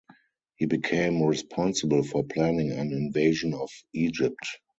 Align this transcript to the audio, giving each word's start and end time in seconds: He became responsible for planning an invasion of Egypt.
He 0.55 0.65
became 0.65 1.21
responsible 1.21 2.01
for 2.01 2.23
planning 2.23 2.71
an 2.71 2.91
invasion 2.91 3.53
of 3.53 3.69
Egypt. 3.93 4.43